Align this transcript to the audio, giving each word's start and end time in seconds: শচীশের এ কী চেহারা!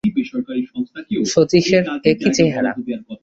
শচীশের 1.25 1.83
এ 2.03 2.13
কী 2.19 2.29
চেহারা! 2.35 2.71